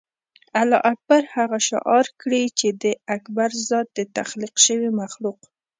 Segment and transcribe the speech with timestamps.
[0.59, 5.39] الله اکبر هغه شعار کړي چې د اکبر ذات د تخلیق شوي مخلوق.